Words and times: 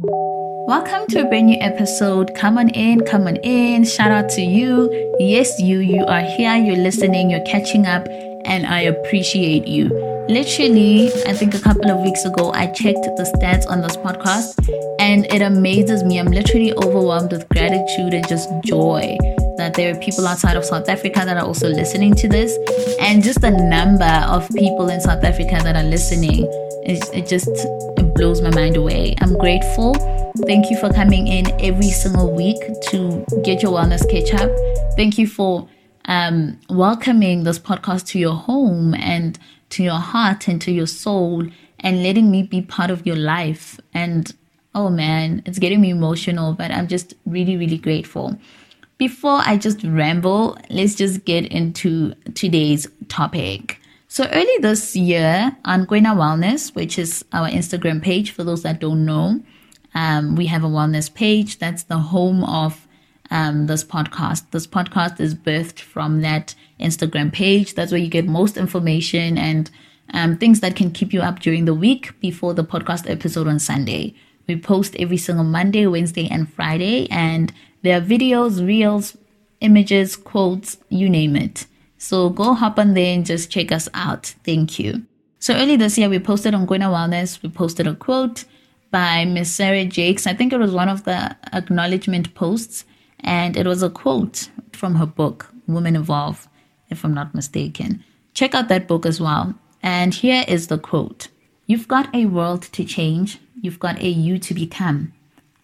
Welcome 0.00 1.06
to 1.10 1.20
a 1.20 1.28
brand 1.28 1.46
new 1.46 1.56
episode. 1.60 2.34
Come 2.34 2.58
on 2.58 2.68
in, 2.70 3.02
come 3.04 3.28
on 3.28 3.36
in. 3.36 3.84
Shout 3.84 4.10
out 4.10 4.28
to 4.30 4.42
you. 4.42 4.90
Yes, 5.20 5.60
you, 5.60 5.78
you 5.78 6.04
are 6.06 6.20
here, 6.20 6.56
you're 6.56 6.74
listening, 6.74 7.30
you're 7.30 7.44
catching 7.44 7.86
up, 7.86 8.04
and 8.44 8.66
I 8.66 8.80
appreciate 8.80 9.68
you. 9.68 9.90
Literally, 10.28 11.12
I 11.28 11.32
think 11.32 11.54
a 11.54 11.60
couple 11.60 11.92
of 11.92 12.00
weeks 12.00 12.24
ago, 12.24 12.50
I 12.50 12.66
checked 12.72 13.04
the 13.04 13.32
stats 13.38 13.70
on 13.70 13.82
this 13.82 13.96
podcast, 13.96 14.68
and 14.98 15.32
it 15.32 15.42
amazes 15.42 16.02
me. 16.02 16.18
I'm 16.18 16.26
literally 16.26 16.72
overwhelmed 16.72 17.30
with 17.30 17.48
gratitude 17.50 18.14
and 18.14 18.26
just 18.26 18.48
joy 18.64 19.16
that 19.58 19.74
there 19.74 19.94
are 19.94 20.00
people 20.00 20.26
outside 20.26 20.56
of 20.56 20.64
South 20.64 20.88
Africa 20.88 21.22
that 21.24 21.36
are 21.36 21.46
also 21.46 21.68
listening 21.68 22.16
to 22.16 22.26
this, 22.26 22.58
and 22.98 23.22
just 23.22 23.42
the 23.42 23.52
number 23.52 24.26
of 24.26 24.48
people 24.56 24.88
in 24.88 25.00
South 25.00 25.22
Africa 25.22 25.60
that 25.62 25.76
are 25.76 25.88
listening. 25.88 26.48
It, 26.82 27.08
it 27.14 27.28
just 27.28 27.48
blows 28.14 28.40
my 28.40 28.50
mind 28.50 28.76
away. 28.76 29.14
I'm 29.20 29.36
grateful. 29.36 29.94
Thank 30.46 30.70
you 30.70 30.76
for 30.78 30.92
coming 30.92 31.26
in 31.26 31.46
every 31.60 31.90
single 31.90 32.32
week 32.32 32.58
to 32.88 33.24
get 33.44 33.62
your 33.62 33.72
wellness 33.72 34.08
catch 34.08 34.32
up. 34.40 34.50
Thank 34.96 35.18
you 35.18 35.26
for 35.26 35.68
um, 36.06 36.58
welcoming 36.70 37.44
this 37.44 37.58
podcast 37.58 38.06
to 38.08 38.18
your 38.18 38.34
home 38.34 38.94
and 38.94 39.38
to 39.70 39.82
your 39.82 39.98
heart 39.98 40.48
and 40.48 40.60
to 40.62 40.70
your 40.70 40.86
soul 40.86 41.46
and 41.80 42.02
letting 42.02 42.30
me 42.30 42.42
be 42.42 42.62
part 42.62 42.90
of 42.90 43.06
your 43.06 43.16
life. 43.16 43.80
And 43.92 44.32
oh 44.74 44.90
man, 44.90 45.42
it's 45.44 45.58
getting 45.58 45.80
me 45.80 45.90
emotional, 45.90 46.52
but 46.52 46.70
I'm 46.70 46.88
just 46.88 47.14
really, 47.26 47.56
really 47.56 47.78
grateful. 47.78 48.38
Before 48.96 49.40
I 49.44 49.56
just 49.56 49.82
ramble, 49.82 50.56
let's 50.70 50.94
just 50.94 51.24
get 51.24 51.46
into 51.46 52.14
today's 52.34 52.86
topic. 53.08 53.80
So 54.14 54.28
early 54.32 54.58
this 54.60 54.94
year 54.94 55.56
on 55.64 55.86
Koena 55.86 56.14
Wellness, 56.14 56.72
which 56.76 57.00
is 57.00 57.24
our 57.32 57.48
Instagram 57.48 58.00
page, 58.00 58.30
for 58.30 58.44
those 58.44 58.62
that 58.62 58.78
don't 58.78 59.04
know, 59.04 59.42
um, 59.96 60.36
we 60.36 60.46
have 60.46 60.62
a 60.62 60.68
wellness 60.68 61.12
page. 61.12 61.58
That's 61.58 61.82
the 61.82 61.98
home 61.98 62.44
of 62.44 62.86
um, 63.32 63.66
this 63.66 63.82
podcast. 63.82 64.48
This 64.52 64.68
podcast 64.68 65.18
is 65.18 65.34
birthed 65.34 65.80
from 65.80 66.20
that 66.20 66.54
Instagram 66.78 67.32
page. 67.32 67.74
That's 67.74 67.90
where 67.90 68.00
you 68.00 68.06
get 68.06 68.28
most 68.28 68.56
information 68.56 69.36
and 69.36 69.68
um, 70.10 70.38
things 70.38 70.60
that 70.60 70.76
can 70.76 70.92
keep 70.92 71.12
you 71.12 71.20
up 71.20 71.40
during 71.40 71.64
the 71.64 71.74
week 71.74 72.12
before 72.20 72.54
the 72.54 72.62
podcast 72.62 73.10
episode 73.10 73.48
on 73.48 73.58
Sunday. 73.58 74.14
We 74.46 74.56
post 74.60 74.94
every 74.96 75.16
single 75.16 75.44
Monday, 75.44 75.88
Wednesday, 75.88 76.28
and 76.30 76.48
Friday, 76.48 77.10
and 77.10 77.52
there 77.82 77.98
are 77.98 78.00
videos, 78.00 78.64
reels, 78.64 79.18
images, 79.60 80.14
quotes, 80.14 80.76
you 80.88 81.10
name 81.10 81.34
it. 81.34 81.66
So 81.98 82.28
go 82.30 82.54
hop 82.54 82.78
on 82.78 82.94
there 82.94 83.14
and 83.14 83.24
just 83.24 83.50
check 83.50 83.72
us 83.72 83.88
out. 83.94 84.34
Thank 84.44 84.78
you. 84.78 85.04
So 85.38 85.54
early 85.54 85.76
this 85.76 85.98
year, 85.98 86.08
we 86.08 86.18
posted 86.18 86.54
on 86.54 86.66
Koena 86.66 86.90
Wellness, 86.90 87.42
we 87.42 87.48
posted 87.48 87.86
a 87.86 87.94
quote 87.94 88.44
by 88.90 89.24
Miss 89.24 89.50
Sarah 89.50 89.84
Jakes. 89.84 90.26
I 90.26 90.34
think 90.34 90.52
it 90.52 90.58
was 90.58 90.72
one 90.72 90.88
of 90.88 91.04
the 91.04 91.36
acknowledgement 91.52 92.34
posts, 92.34 92.84
and 93.20 93.56
it 93.56 93.66
was 93.66 93.82
a 93.82 93.90
quote 93.90 94.48
from 94.72 94.94
her 94.94 95.06
book, 95.06 95.50
Women 95.66 95.96
Evolve, 95.96 96.48
if 96.88 97.04
I'm 97.04 97.14
not 97.14 97.34
mistaken. 97.34 98.02
Check 98.32 98.54
out 98.54 98.68
that 98.68 98.88
book 98.88 99.04
as 99.04 99.20
well. 99.20 99.54
And 99.82 100.14
here 100.14 100.44
is 100.48 100.68
the 100.68 100.78
quote 100.78 101.28
You've 101.66 101.88
got 101.88 102.14
a 102.14 102.26
world 102.26 102.62
to 102.72 102.84
change, 102.84 103.38
you've 103.60 103.78
got 103.78 104.00
a 104.00 104.08
you 104.08 104.38
to 104.38 104.54
become 104.54 105.12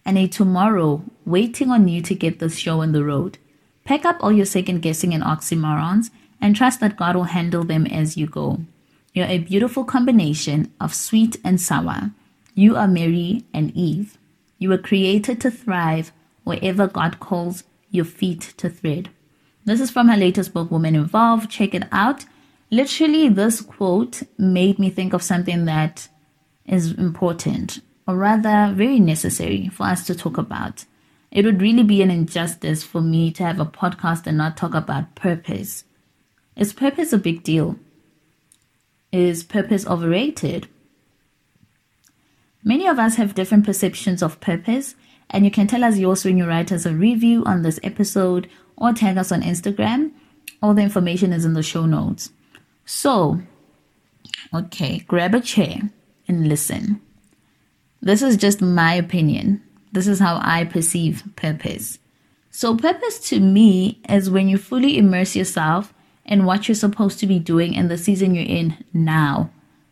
and 0.05 0.17
a 0.17 0.27
tomorrow 0.27 1.03
waiting 1.25 1.69
on 1.69 1.87
you 1.87 2.01
to 2.01 2.15
get 2.15 2.39
this 2.39 2.57
show 2.57 2.81
on 2.81 2.91
the 2.91 3.03
road. 3.03 3.37
Pack 3.83 4.05
up 4.05 4.17
all 4.21 4.31
your 4.31 4.45
second 4.45 4.81
guessing 4.81 5.13
and 5.13 5.23
oxymorons 5.23 6.09
and 6.41 6.55
trust 6.55 6.79
that 6.79 6.97
God 6.97 7.15
will 7.15 7.25
handle 7.25 7.63
them 7.63 7.85
as 7.85 8.17
you 8.17 8.27
go. 8.27 8.59
You're 9.13 9.27
a 9.27 9.37
beautiful 9.37 9.83
combination 9.83 10.73
of 10.79 10.93
sweet 10.93 11.37
and 11.43 11.61
sour. 11.61 12.11
You 12.55 12.75
are 12.75 12.87
Mary 12.87 13.45
and 13.53 13.71
Eve. 13.75 14.17
You 14.57 14.69
were 14.69 14.77
created 14.77 15.39
to 15.41 15.51
thrive 15.51 16.11
wherever 16.43 16.87
God 16.87 17.19
calls 17.19 17.63
your 17.89 18.05
feet 18.05 18.53
to 18.57 18.69
tread. 18.69 19.09
This 19.65 19.79
is 19.79 19.91
from 19.91 20.07
her 20.07 20.17
latest 20.17 20.53
book, 20.53 20.71
Women 20.71 20.95
Evolve. 20.95 21.49
Check 21.49 21.75
it 21.75 21.83
out. 21.91 22.25
Literally, 22.71 23.29
this 23.29 23.61
quote 23.61 24.23
made 24.37 24.79
me 24.79 24.89
think 24.89 25.13
of 25.13 25.21
something 25.21 25.65
that 25.65 26.07
is 26.65 26.93
important 26.93 27.81
or 28.07 28.15
rather 28.15 28.73
very 28.73 28.99
necessary 28.99 29.69
for 29.69 29.83
us 29.83 30.05
to 30.07 30.15
talk 30.15 30.37
about. 30.37 30.85
It 31.31 31.45
would 31.45 31.61
really 31.61 31.83
be 31.83 32.01
an 32.01 32.11
injustice 32.11 32.83
for 32.83 33.01
me 33.01 33.31
to 33.33 33.43
have 33.43 33.59
a 33.59 33.65
podcast 33.65 34.25
and 34.25 34.37
not 34.37 34.57
talk 34.57 34.73
about 34.73 35.15
purpose. 35.15 35.83
Is 36.55 36.73
purpose 36.73 37.13
a 37.13 37.17
big 37.17 37.43
deal? 37.43 37.77
Is 39.11 39.43
purpose 39.43 39.87
overrated? 39.87 40.67
Many 42.63 42.87
of 42.87 42.99
us 42.99 43.15
have 43.15 43.33
different 43.33 43.65
perceptions 43.65 44.21
of 44.21 44.39
purpose, 44.39 44.95
and 45.29 45.45
you 45.45 45.51
can 45.51 45.67
tell 45.67 45.83
us 45.83 45.97
yours 45.97 46.23
when 46.23 46.37
you 46.37 46.45
write 46.45 46.71
us 46.71 46.85
a 46.85 46.93
review 46.93 47.43
on 47.45 47.61
this 47.61 47.79
episode 47.83 48.49
or 48.75 48.93
tag 48.93 49.17
us 49.17 49.31
on 49.31 49.41
Instagram. 49.41 50.11
All 50.61 50.73
the 50.73 50.83
information 50.83 51.33
is 51.33 51.45
in 51.45 51.53
the 51.53 51.63
show 51.63 51.85
notes. 51.85 52.31
So, 52.85 53.41
okay, 54.53 54.99
grab 55.07 55.33
a 55.33 55.39
chair 55.39 55.89
and 56.27 56.47
listen. 56.47 57.01
This 58.01 58.21
is 58.21 58.37
just 58.37 58.61
my 58.61 58.93
opinion. 58.93 59.63
This 59.91 60.07
is 60.07 60.19
how 60.19 60.39
I 60.41 60.65
perceive 60.65 61.23
purpose. 61.35 61.99
So, 62.51 62.75
purpose 62.75 63.19
to 63.29 63.39
me 63.39 64.01
is 64.07 64.29
when 64.29 64.49
you 64.49 64.57
fully 64.57 64.97
immerse 64.97 65.35
yourself 65.35 65.93
in 66.25 66.45
what 66.45 66.67
you're 66.67 66.75
supposed 66.75 67.19
to 67.19 67.27
be 67.27 67.39
doing 67.39 67.73
in 67.73 67.87
the 67.87 67.97
season 67.97 68.35
you're 68.35 68.45
in 68.45 68.83
now. 68.93 69.49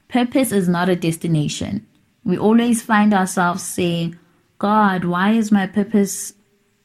Purpose 0.08 0.52
is 0.52 0.68
not 0.68 0.90
a 0.90 0.96
destination. 0.96 1.86
We 2.24 2.38
always 2.38 2.82
find 2.82 3.14
ourselves 3.14 3.64
saying, 3.64 4.18
God, 4.58 5.06
why 5.06 5.32
is 5.32 5.52
my 5.52 5.68
purpose 5.68 6.34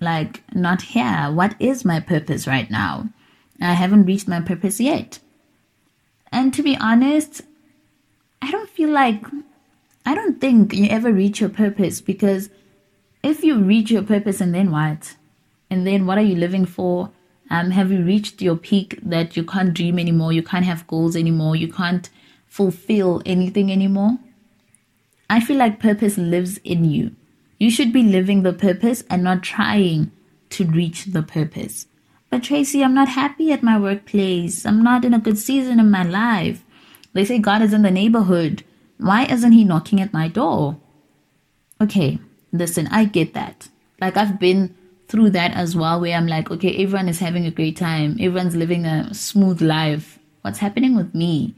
like 0.01 0.43
not 0.55 0.83
here? 0.83 1.31
What 1.33 1.55
is 1.59 1.85
my 1.85 2.01
purpose 2.01 2.47
right 2.47 2.71
now? 2.71 3.09
I 3.61 3.73
haven't 3.73 4.07
reached 4.07 4.29
my 4.29 4.41
purpose 4.41 4.81
yet. 4.81 5.19
And 6.31 6.53
to 6.55 6.63
be 6.63 6.77
honest, 6.77 7.43
I 8.43 8.51
don't 8.51 8.69
feel 8.69 8.91
like 8.91 9.25
I 10.05 10.15
don't 10.15 10.41
think 10.41 10.75
you 10.75 10.89
ever 10.89 11.13
reach 11.13 11.41
your 11.41 11.49
purpose 11.49 12.01
because 12.01 12.51
if 13.23 13.43
you 13.43 13.59
reach 13.59 13.91
your 13.91 14.03
purpose 14.03 14.41
and 14.41 14.55
then 14.55 14.71
what? 14.71 15.17
And 15.71 15.87
then 15.87 16.07
what 16.07 16.19
are 16.19 16.23
you 16.23 16.37
living 16.37 16.67
for? 16.67 17.11
Um, 17.51 17.71
have 17.71 17.93
you 17.93 18.03
reached 18.03 18.41
your 18.41 18.57
peak 18.57 18.99
that 19.03 19.37
you 19.37 19.45
can't 19.45 19.75
dream 19.75 19.99
anymore? 19.99 20.33
You 20.33 20.43
can't 20.43 20.65
have 20.65 20.87
goals 20.87 21.15
anymore. 21.15 21.57
You 21.57 21.73
can't 21.73 22.09
fulfill 22.47 23.23
anything 23.27 23.71
anymore. 23.71 24.19
I 25.29 25.41
feel 25.41 25.57
like 25.57 25.81
purpose 25.81 26.17
lives 26.17 26.59
in 26.59 26.85
you. 26.85 27.13
You 27.59 27.71
should 27.71 27.93
be 27.93 28.03
living 28.03 28.43
the 28.43 28.53
purpose 28.53 29.05
and 29.09 29.23
not 29.23 29.43
trying 29.43 30.11
to 30.51 30.65
reach 30.65 31.07
the 31.07 31.23
purpose. 31.23 31.87
But 32.31 32.43
Tracy, 32.43 32.83
I'm 32.83 32.95
not 32.95 33.09
happy 33.09 33.53
at 33.53 33.63
my 33.63 33.79
workplace. 33.79 34.67
I'm 34.67 34.83
not 34.83 35.05
in 35.05 35.15
a 35.15 35.19
good 35.19 35.39
season 35.39 35.79
in 35.79 35.91
my 35.91 36.03
life. 36.03 36.65
They 37.13 37.25
say 37.25 37.39
God 37.39 37.63
is 37.63 37.73
in 37.73 37.83
the 37.83 37.91
neighborhood. 37.91 38.65
Why 38.99 39.25
isn't 39.27 39.53
he 39.53 39.65
knocking 39.65 40.01
at 40.01 40.13
my 40.13 40.29
door? 40.29 40.77
Okay, 41.81 42.19
listen, 42.53 42.87
I 42.89 43.05
get 43.05 43.35
that. 43.35 43.69
Like, 44.01 44.17
I've 44.17 44.39
been 44.39 44.75
through 45.15 45.31
that 45.31 45.55
as 45.55 45.77
well, 45.77 46.01
where 46.01 46.17
I'm 46.17 46.27
like, 46.27 46.51
okay, 46.51 46.75
everyone 46.83 47.09
is 47.09 47.21
having 47.21 47.47
a 47.47 47.51
great 47.53 47.77
time, 47.77 48.17
everyone's 48.19 48.57
living 48.57 48.85
a 48.85 49.15
smooth 49.15 49.63
life. 49.63 50.19
What's 50.41 50.59
happening 50.59 50.97
with 50.97 51.15
me? 51.15 51.55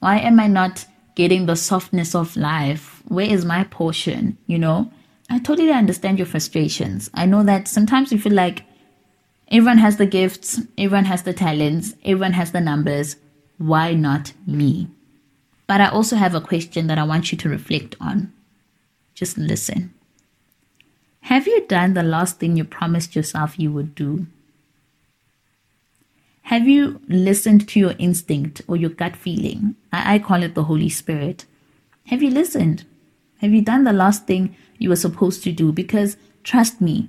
Why 0.00 0.18
am 0.18 0.40
I 0.40 0.48
not 0.48 0.84
getting 1.14 1.46
the 1.46 1.54
softness 1.54 2.16
of 2.16 2.36
life? 2.36 3.02
Where 3.06 3.30
is 3.30 3.44
my 3.44 3.62
portion? 3.62 4.36
You 4.48 4.58
know, 4.58 4.90
I 5.30 5.38
totally 5.38 5.70
understand 5.70 6.18
your 6.18 6.26
frustrations. 6.26 7.08
I 7.14 7.26
know 7.26 7.44
that 7.44 7.68
sometimes 7.68 8.10
you 8.10 8.18
feel 8.18 8.32
like 8.32 8.64
everyone 9.52 9.78
has 9.78 9.98
the 9.98 10.06
gifts, 10.06 10.60
everyone 10.76 11.04
has 11.04 11.22
the 11.22 11.32
talents, 11.32 11.94
everyone 12.04 12.32
has 12.32 12.50
the 12.50 12.60
numbers. 12.60 13.14
Why 13.58 13.94
not 13.94 14.32
me? 14.48 14.88
But 15.68 15.80
I 15.80 15.90
also 15.90 16.16
have 16.16 16.34
a 16.34 16.40
question 16.40 16.88
that 16.88 16.98
I 16.98 17.04
want 17.04 17.30
you 17.30 17.38
to 17.38 17.48
reflect 17.48 17.94
on. 18.00 18.32
Just 19.14 19.38
listen. 19.38 19.94
Have 21.26 21.48
you 21.48 21.66
done 21.66 21.94
the 21.94 22.04
last 22.04 22.38
thing 22.38 22.56
you 22.56 22.62
promised 22.62 23.16
yourself 23.16 23.58
you 23.58 23.72
would 23.72 23.96
do? 23.96 24.28
Have 26.42 26.68
you 26.68 27.00
listened 27.08 27.68
to 27.70 27.80
your 27.80 27.94
instinct 27.98 28.62
or 28.68 28.76
your 28.76 28.90
gut 28.90 29.16
feeling? 29.16 29.74
I, 29.92 30.14
I 30.14 30.18
call 30.20 30.44
it 30.44 30.54
the 30.54 30.62
Holy 30.62 30.88
Spirit. 30.88 31.44
Have 32.04 32.22
you 32.22 32.30
listened? 32.30 32.84
Have 33.38 33.50
you 33.50 33.60
done 33.60 33.82
the 33.82 33.92
last 33.92 34.28
thing 34.28 34.54
you 34.78 34.88
were 34.88 34.94
supposed 34.94 35.42
to 35.42 35.50
do? 35.50 35.72
Because 35.72 36.16
trust 36.44 36.80
me, 36.80 37.08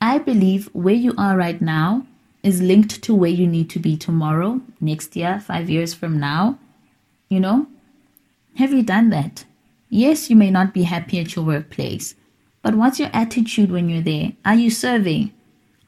I 0.00 0.18
believe 0.18 0.70
where 0.72 0.94
you 0.94 1.12
are 1.18 1.36
right 1.36 1.60
now 1.60 2.06
is 2.44 2.62
linked 2.62 3.02
to 3.02 3.16
where 3.16 3.30
you 3.30 3.48
need 3.48 3.68
to 3.70 3.80
be 3.80 3.96
tomorrow, 3.96 4.60
next 4.80 5.16
year, 5.16 5.40
five 5.40 5.68
years 5.68 5.92
from 5.92 6.20
now. 6.20 6.56
You 7.28 7.40
know, 7.40 7.66
have 8.58 8.72
you 8.72 8.84
done 8.84 9.10
that? 9.10 9.44
Yes, 9.88 10.30
you 10.30 10.36
may 10.36 10.52
not 10.52 10.72
be 10.72 10.84
happy 10.84 11.18
at 11.18 11.34
your 11.34 11.44
workplace, 11.44 12.14
but 12.62 12.74
what's 12.74 12.98
your 12.98 13.10
attitude 13.12 13.70
when 13.72 13.88
you're 13.88 14.02
there? 14.02 14.32
Are 14.44 14.54
you 14.54 14.70
serving? 14.70 15.32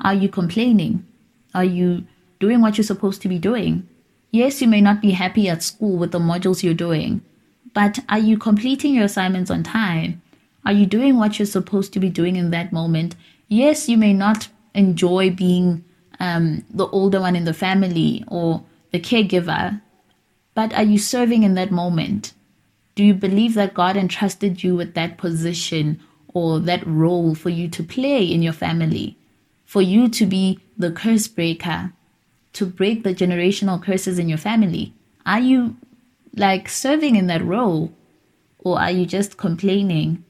Are 0.00 0.14
you 0.14 0.28
complaining? 0.28 1.06
Are 1.54 1.64
you 1.64 2.06
doing 2.40 2.60
what 2.60 2.76
you're 2.76 2.84
supposed 2.84 3.22
to 3.22 3.28
be 3.28 3.38
doing? 3.38 3.88
Yes, 4.30 4.62
you 4.62 4.68
may 4.68 4.80
not 4.80 5.02
be 5.02 5.10
happy 5.10 5.48
at 5.48 5.62
school 5.62 5.98
with 5.98 6.12
the 6.12 6.18
modules 6.18 6.62
you're 6.62 6.74
doing, 6.74 7.22
but 7.74 7.98
are 8.08 8.18
you 8.18 8.38
completing 8.38 8.94
your 8.94 9.04
assignments 9.04 9.50
on 9.50 9.62
time? 9.62 10.22
Are 10.64 10.72
you 10.72 10.86
doing 10.86 11.18
what 11.18 11.38
you're 11.38 11.46
supposed 11.46 11.92
to 11.92 12.00
be 12.00 12.08
doing 12.08 12.36
in 12.36 12.50
that 12.50 12.72
moment? 12.72 13.16
Yes, 13.48 13.88
you 13.88 13.98
may 13.98 14.14
not 14.14 14.48
enjoy 14.74 15.30
being 15.30 15.84
um, 16.18 16.64
the 16.70 16.86
older 16.88 17.20
one 17.20 17.36
in 17.36 17.44
the 17.44 17.52
family 17.52 18.24
or 18.28 18.64
the 18.92 19.00
caregiver, 19.00 19.80
but 20.54 20.72
are 20.72 20.84
you 20.84 20.98
serving 20.98 21.42
in 21.42 21.54
that 21.54 21.70
moment? 21.70 22.32
Do 22.94 23.04
you 23.04 23.14
believe 23.14 23.54
that 23.54 23.74
God 23.74 23.96
entrusted 23.96 24.62
you 24.62 24.74
with 24.76 24.94
that 24.94 25.18
position 25.18 26.00
or 26.34 26.60
that 26.60 26.86
role 26.86 27.34
for 27.34 27.50
you 27.50 27.68
to 27.68 27.82
play 27.82 28.24
in 28.24 28.42
your 28.42 28.52
family? 28.52 29.16
For 29.64 29.82
you 29.82 30.08
to 30.08 30.26
be 30.26 30.60
the 30.76 30.90
curse 30.90 31.28
breaker, 31.28 31.92
to 32.54 32.66
break 32.66 33.02
the 33.02 33.14
generational 33.14 33.82
curses 33.82 34.18
in 34.18 34.28
your 34.28 34.38
family? 34.38 34.94
Are 35.24 35.40
you 35.40 35.76
like 36.36 36.68
serving 36.68 37.16
in 37.16 37.26
that 37.28 37.44
role? 37.44 37.92
Or 38.58 38.80
are 38.80 38.90
you 38.90 39.06
just 39.06 39.36
complaining? 39.36 40.24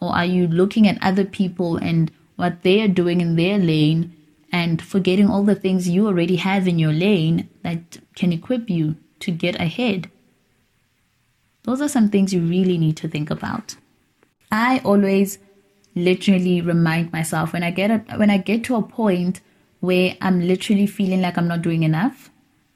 Or 0.00 0.14
are 0.14 0.24
you 0.24 0.48
looking 0.48 0.88
at 0.88 1.02
other 1.02 1.24
people 1.24 1.76
and 1.76 2.10
what 2.36 2.62
they 2.62 2.80
are 2.80 2.88
doing 2.88 3.20
in 3.20 3.36
their 3.36 3.58
lane 3.58 4.16
and 4.50 4.80
forgetting 4.80 5.28
all 5.28 5.44
the 5.44 5.54
things 5.54 5.88
you 5.88 6.06
already 6.06 6.36
have 6.36 6.66
in 6.66 6.78
your 6.78 6.92
lane 6.92 7.48
that 7.62 7.98
can 8.16 8.32
equip 8.32 8.70
you 8.70 8.96
to 9.20 9.30
get 9.30 9.60
ahead? 9.60 10.10
Those 11.64 11.82
are 11.82 11.88
some 11.88 12.08
things 12.08 12.32
you 12.32 12.40
really 12.40 12.78
need 12.78 12.96
to 12.98 13.08
think 13.08 13.30
about. 13.30 13.76
I 14.50 14.80
always 14.84 15.38
literally 15.94 16.60
remind 16.60 17.12
myself 17.12 17.52
when 17.52 17.62
I 17.62 17.70
get 17.70 17.90
a, 17.90 18.16
when 18.16 18.30
I 18.30 18.38
get 18.38 18.64
to 18.64 18.76
a 18.76 18.82
point 18.82 19.40
where 19.80 20.16
I'm 20.20 20.40
literally 20.40 20.86
feeling 20.86 21.22
like 21.22 21.38
I'm 21.38 21.48
not 21.48 21.62
doing 21.62 21.82
enough 21.82 22.30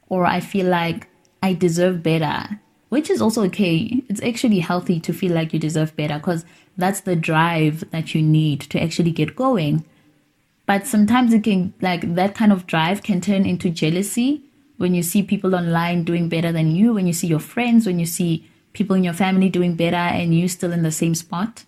or 0.09 0.25
I 0.27 0.41
feel 0.41 0.67
like 0.67 1.09
I 1.43 1.53
deserve 1.53 2.03
better, 2.03 2.61
which 2.89 3.11
is 3.11 3.21
also 3.21 3.45
okay. 3.45 4.03
It's 4.09 4.23
actually 4.23 4.61
healthy 4.61 5.01
to 5.01 5.13
feel 5.13 5.33
like 5.33 5.53
you 5.53 5.59
deserve 5.59 5.95
better 5.97 6.19
because 6.19 6.45
that's 6.77 7.01
the 7.01 7.17
drive 7.17 7.91
that 7.91 8.15
you 8.15 8.23
need 8.23 8.61
to 8.63 8.83
actually 8.83 9.11
get 9.11 9.37
going. 9.37 9.85
But 10.67 10.87
sometimes 10.87 11.35
it 11.35 11.45
can, 11.45 11.75
like, 11.83 12.15
that 12.15 12.35
kind 12.35 12.51
of 12.51 12.67
drive 12.67 13.03
can 13.03 13.21
turn 13.21 13.45
into 13.45 13.69
jealousy 13.69 14.43
when 14.79 14.95
you 14.95 15.03
see 15.03 15.23
people 15.23 15.55
online 15.55 16.05
doing 16.05 16.31
better 16.31 16.53
than 16.53 16.75
you, 16.75 16.95
when 16.95 17.07
you 17.07 17.13
see 17.13 17.27
your 17.27 17.39
friends, 17.39 17.87
when 17.87 17.99
you 17.99 18.07
see 18.07 18.51
people 18.75 18.95
in 18.95 19.05
your 19.05 19.15
family 19.15 19.49
doing 19.49 19.75
better 19.75 19.97
and 19.97 20.35
you 20.35 20.47
still 20.49 20.73
in 20.73 20.83
the 20.83 20.93
same 20.93 21.15
spot. 21.15 21.65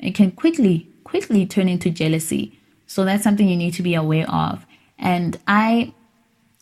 It 0.00 0.14
can 0.14 0.32
quickly, 0.32 0.88
quickly 1.04 1.46
turn 1.46 1.68
into 1.68 1.90
jealousy. 1.90 2.58
So 2.86 3.04
that's 3.04 3.22
something 3.22 3.48
you 3.48 3.56
need 3.56 3.74
to 3.74 3.82
be 3.82 3.94
aware 3.94 4.28
of. 4.28 4.66
And 4.98 5.38
I, 5.46 5.94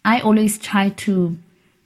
I 0.05 0.20
always 0.20 0.58
try 0.58 0.91
to 0.91 1.38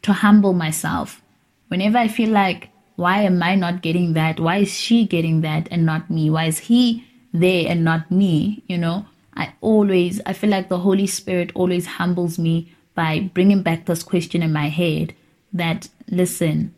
to 0.03 0.13
humble 0.13 0.53
myself. 0.53 1.23
Whenever 1.69 1.99
I 1.99 2.09
feel 2.09 2.31
like, 2.31 2.71
why 2.97 3.23
am 3.23 3.43
I 3.43 3.55
not 3.55 3.83
getting 3.83 4.15
that? 4.15 4.41
Why 4.41 4.59
is 4.59 4.73
she 4.73 5.07
getting 5.07 5.41
that 5.43 5.69
and 5.71 5.85
not 5.85 6.11
me? 6.11 6.31
Why 6.31 6.47
is 6.47 6.59
he 6.59 7.05
there 7.33 7.69
and 7.69 7.85
not 7.85 8.11
me? 8.11 8.63
You 8.69 8.79
know, 8.79 9.07
I 9.35 9.53
always, 9.61 10.21
I 10.25 10.33
feel 10.33 10.51
like 10.51 10.69
the 10.69 10.79
Holy 10.79 11.07
Spirit 11.07 11.53
always 11.55 11.87
humbles 11.87 12.39
me 12.39 12.73
by 12.95 13.31
bringing 13.35 13.63
back 13.63 13.87
this 13.87 14.03
question 14.03 14.43
in 14.43 14.53
my 14.53 14.69
head 14.69 15.15
that, 15.53 15.89
listen, 16.09 16.75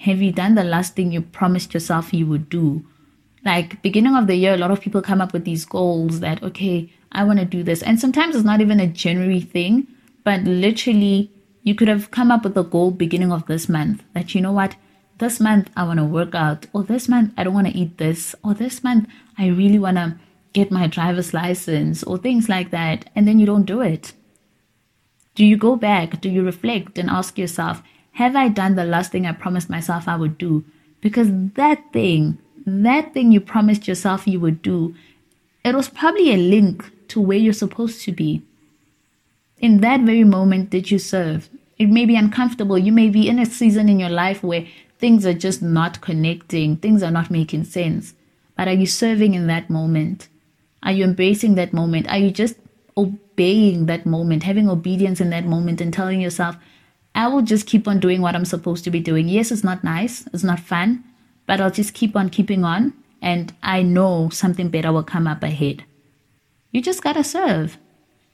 have 0.00 0.22
you 0.22 0.32
done 0.32 0.54
the 0.54 0.64
last 0.64 0.96
thing 0.96 1.12
you 1.12 1.20
promised 1.20 1.74
yourself 1.74 2.14
you 2.14 2.26
would 2.26 2.48
do? 2.48 2.84
Like 3.44 3.82
beginning 3.82 4.16
of 4.16 4.26
the 4.26 4.34
year, 4.34 4.54
a 4.54 4.56
lot 4.56 4.70
of 4.70 4.80
people 4.80 5.02
come 5.02 5.20
up 5.20 5.32
with 5.32 5.44
these 5.44 5.64
goals 5.64 6.20
that, 6.20 6.42
okay, 6.42 6.90
I 7.12 7.24
want 7.24 7.38
to 7.38 7.44
do 7.44 7.62
this. 7.62 7.82
And 7.82 8.00
sometimes 8.00 8.34
it's 8.34 8.44
not 8.44 8.60
even 8.60 8.80
a 8.80 8.86
January 8.86 9.40
thing, 9.40 9.86
but 10.24 10.42
literally 10.42 11.30
you 11.62 11.74
could 11.74 11.88
have 11.88 12.10
come 12.10 12.30
up 12.30 12.44
with 12.44 12.56
a 12.56 12.62
goal 12.62 12.90
beginning 12.90 13.30
of 13.30 13.46
this 13.46 13.68
month 13.68 14.02
that, 14.14 14.34
you 14.34 14.40
know 14.40 14.52
what, 14.52 14.76
this 15.18 15.38
month 15.38 15.70
I 15.76 15.84
want 15.84 15.98
to 15.98 16.04
work 16.04 16.34
out, 16.34 16.66
or 16.72 16.82
this 16.82 17.06
month 17.06 17.34
I 17.36 17.44
don't 17.44 17.52
want 17.52 17.66
to 17.66 17.76
eat 17.76 17.98
this, 17.98 18.34
or 18.42 18.54
this 18.54 18.82
month 18.82 19.06
I 19.36 19.48
really 19.48 19.78
want 19.78 19.98
to 19.98 20.18
get 20.54 20.70
my 20.70 20.86
driver's 20.86 21.34
license, 21.34 22.02
or 22.02 22.16
things 22.16 22.48
like 22.48 22.70
that, 22.70 23.10
and 23.14 23.28
then 23.28 23.38
you 23.38 23.44
don't 23.44 23.66
do 23.66 23.82
it. 23.82 24.14
Do 25.34 25.44
you 25.44 25.58
go 25.58 25.76
back? 25.76 26.22
Do 26.22 26.30
you 26.30 26.42
reflect 26.42 26.96
and 26.98 27.10
ask 27.10 27.36
yourself, 27.36 27.82
have 28.12 28.36
I 28.36 28.48
done 28.48 28.74
the 28.74 28.84
last 28.84 29.12
thing 29.12 29.26
I 29.26 29.32
promised 29.32 29.70
myself 29.70 30.08
I 30.08 30.16
would 30.16 30.38
do? 30.38 30.64
Because 31.00 31.28
that 31.54 31.92
thing, 31.92 32.38
that 32.66 33.14
thing 33.14 33.32
you 33.32 33.40
promised 33.40 33.88
yourself 33.88 34.26
you 34.26 34.40
would 34.40 34.62
do, 34.62 34.94
it 35.64 35.74
was 35.74 35.88
probably 35.88 36.32
a 36.32 36.36
link 36.36 36.90
to 37.08 37.20
where 37.20 37.38
you're 37.38 37.52
supposed 37.52 38.02
to 38.02 38.12
be 38.12 38.42
in 39.58 39.80
that 39.80 40.00
very 40.00 40.24
moment 40.24 40.70
that 40.70 40.90
you 40.90 40.98
serve. 40.98 41.48
It 41.78 41.88
may 41.88 42.04
be 42.04 42.16
uncomfortable. 42.16 42.78
You 42.78 42.92
may 42.92 43.08
be 43.08 43.28
in 43.28 43.38
a 43.38 43.46
season 43.46 43.88
in 43.88 43.98
your 43.98 44.10
life 44.10 44.42
where 44.42 44.66
things 44.98 45.24
are 45.24 45.34
just 45.34 45.62
not 45.62 46.00
connecting, 46.00 46.76
things 46.76 47.02
are 47.02 47.10
not 47.10 47.30
making 47.30 47.64
sense. 47.64 48.14
But 48.56 48.68
are 48.68 48.74
you 48.74 48.86
serving 48.86 49.34
in 49.34 49.46
that 49.46 49.70
moment? 49.70 50.28
Are 50.82 50.92
you 50.92 51.04
embracing 51.04 51.54
that 51.54 51.72
moment? 51.72 52.08
Are 52.10 52.18
you 52.18 52.30
just 52.30 52.56
obeying 52.96 53.86
that 53.86 54.04
moment, 54.04 54.42
having 54.42 54.68
obedience 54.68 55.20
in 55.20 55.30
that 55.30 55.46
moment, 55.46 55.80
and 55.80 55.92
telling 55.92 56.20
yourself, 56.20 56.56
I 57.14 57.28
will 57.28 57.42
just 57.42 57.66
keep 57.66 57.88
on 57.88 58.00
doing 58.00 58.20
what 58.22 58.34
I'm 58.34 58.44
supposed 58.44 58.84
to 58.84 58.90
be 58.90 59.00
doing? 59.00 59.28
Yes, 59.28 59.50
it's 59.50 59.64
not 59.64 59.84
nice, 59.84 60.26
it's 60.32 60.44
not 60.44 60.60
fun, 60.60 61.04
but 61.46 61.60
I'll 61.60 61.70
just 61.70 61.94
keep 61.94 62.16
on 62.16 62.30
keeping 62.30 62.64
on, 62.64 62.92
and 63.20 63.52
I 63.62 63.82
know 63.82 64.28
something 64.30 64.68
better 64.68 64.92
will 64.92 65.02
come 65.02 65.26
up 65.26 65.42
ahead. 65.42 65.84
You 66.70 66.80
just 66.80 67.02
gotta 67.02 67.24
serve. 67.24 67.78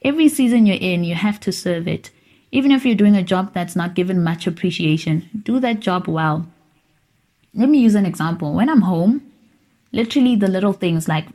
Every 0.03 0.29
season 0.29 0.67
you're 0.67 0.77
in, 0.79 1.05
you 1.05 1.15
have 1.15 1.41
to 1.41 1.53
serve 1.53 1.89
it. 1.89 2.11
Even 2.53 2.71
if 2.71 2.85
you're 2.85 2.95
doing 2.95 3.17
a 3.17 3.23
job 3.23 3.53
that's 3.53 3.75
not 3.75 3.95
given 3.95 4.23
much 4.23 4.47
appreciation, 4.47 5.29
do 5.43 5.59
that 5.61 5.81
job 5.81 6.07
well. 6.07 6.47
Let 7.55 7.69
me 7.69 7.79
use 7.79 7.95
an 7.95 8.07
example. 8.07 8.53
When 8.53 8.69
I'm 8.69 8.83
home, 8.83 9.33
literally 9.93 10.37
the 10.37 10.49
little 10.49 10.75
things 10.75 11.09
like 11.09 11.27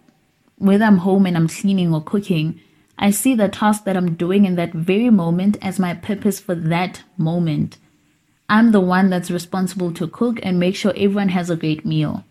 whether 0.58 0.86
I'm 0.86 1.00
home 1.00 1.26
and 1.26 1.36
I'm 1.36 1.48
cleaning 1.48 1.94
or 1.94 2.04
cooking, 2.04 2.62
I 3.02 3.10
see 3.10 3.34
the 3.34 3.50
task 3.50 3.84
that 3.86 3.98
I'm 3.98 4.14
doing 4.14 4.46
in 4.46 4.56
that 4.56 4.74
very 4.74 5.10
moment 5.10 5.58
as 5.62 5.80
my 5.80 5.96
purpose 5.96 6.40
for 6.40 6.54
that 6.56 7.02
moment. 7.18 7.80
I'm 8.48 8.72
the 8.72 8.80
one 8.80 9.10
that's 9.10 9.32
responsible 9.32 9.92
to 9.94 10.08
cook 10.08 10.40
and 10.44 10.60
make 10.60 10.76
sure 10.76 10.94
everyone 10.96 11.30
has 11.30 11.50
a 11.50 11.56
great 11.56 11.84
meal 11.84 12.24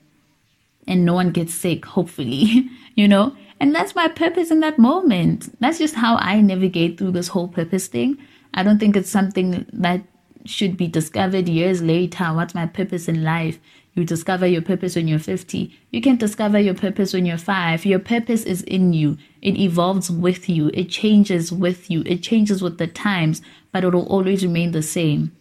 and 0.87 1.05
no 1.05 1.15
one 1.15 1.31
gets 1.31 1.55
sick, 1.55 1.85
hopefully, 1.85 2.69
you 2.95 3.09
know? 3.09 3.37
And 3.59 3.75
that's 3.75 3.95
my 3.95 4.09
purpose 4.09 4.51
in 4.51 4.61
that 4.61 4.79
moment. 4.79 5.59
That's 5.61 5.79
just 5.79 5.95
how 5.95 6.17
I 6.17 6.41
navigate 6.41 6.99
through 6.99 7.13
this 7.13 7.29
whole 7.29 7.49
purpose 7.49 7.89
thing. 7.89 8.17
I 8.55 8.63
don't 8.63 8.79
think 8.79 8.97
it's 8.97 9.11
something 9.11 9.67
that 9.73 10.03
should 10.45 10.77
be 10.77 10.87
discovered 10.87 11.49
years 11.49 11.83
later. 11.83 12.25
What's 12.33 12.55
my 12.55 12.67
purpose 12.67 13.09
in 13.09 13.23
life? 13.23 13.59
You 14.00 14.06
discover 14.06 14.47
your 14.47 14.62
purpose 14.62 14.97
when 14.97 15.08
you're 15.08 15.19
50. 15.19 15.79
You 15.91 16.00
can 16.00 16.17
discover 16.17 16.58
your 16.58 16.75
purpose 16.75 17.12
when 17.12 17.26
you're 17.26 17.38
five. 17.38 17.85
Your 17.85 17.99
purpose 17.99 18.44
is 18.44 18.62
in 18.62 18.93
you. 18.93 19.19
It 19.43 19.58
evolves 19.58 20.11
with 20.11 20.49
you. 20.49 20.71
It 20.73 20.88
changes 20.88 21.52
with 21.52 21.90
you. 21.90 22.02
It 22.07 22.23
changes 22.23 22.62
with 22.62 22.78
the 22.78 22.87
times, 22.87 23.42
but 23.73 23.85
it 23.85 23.92
will 23.92 24.07
always 24.07 24.42
remain 24.42 24.73
the 24.73 24.83
same. 24.83 25.37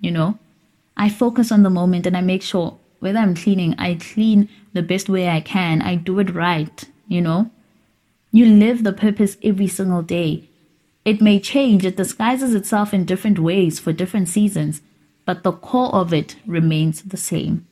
You 0.00 0.12
know, 0.12 0.38
I 0.96 1.10
focus 1.10 1.52
on 1.52 1.62
the 1.62 1.70
moment 1.70 2.06
and 2.06 2.16
I 2.16 2.22
make 2.22 2.42
sure 2.42 2.78
whether 3.00 3.18
I'm 3.18 3.34
cleaning, 3.34 3.74
I 3.78 3.94
clean 3.94 4.48
the 4.72 4.82
best 4.82 5.08
way 5.08 5.28
I 5.28 5.40
can. 5.40 5.82
I 5.82 5.94
do 5.94 6.18
it 6.18 6.34
right 6.34 6.84
you 7.10 7.20
know? 7.20 7.50
You 8.32 8.46
live 8.46 8.84
the 8.84 8.92
purpose 8.92 9.36
every 9.42 9.66
single 9.66 10.02
day. 10.02 10.48
It 11.04 11.20
may 11.20 11.40
change, 11.40 11.84
it 11.84 11.96
disguises 11.96 12.54
itself 12.54 12.94
in 12.94 13.04
different 13.04 13.38
ways 13.38 13.78
for 13.78 13.92
different 13.92 14.28
seasons, 14.28 14.80
but 15.26 15.42
the 15.42 15.52
core 15.52 15.92
of 15.94 16.14
it 16.14 16.36
remains 16.46 17.02
the 17.02 17.16
same. 17.16 17.66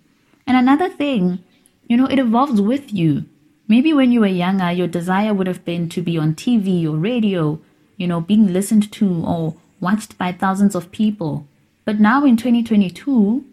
And 0.48 0.56
another 0.56 0.88
thing, 0.88 1.44
you 1.88 1.98
know, 1.98 2.06
it 2.06 2.18
evolves 2.18 2.58
with 2.58 2.90
you. 2.90 3.26
Maybe 3.68 3.92
when 3.92 4.12
you 4.12 4.20
were 4.20 4.26
younger, 4.26 4.72
your 4.72 4.86
desire 4.86 5.34
would 5.34 5.46
have 5.46 5.62
been 5.62 5.90
to 5.90 6.00
be 6.00 6.16
on 6.16 6.34
TV 6.34 6.86
or 6.86 6.96
radio, 6.96 7.60
you 7.98 8.06
know, 8.06 8.22
being 8.22 8.50
listened 8.50 8.90
to 8.92 9.24
or 9.26 9.56
watched 9.78 10.16
by 10.16 10.32
thousands 10.32 10.74
of 10.74 10.90
people. 10.90 11.46
But 11.84 12.00
now 12.00 12.24
in 12.24 12.38
2022, 12.38 13.44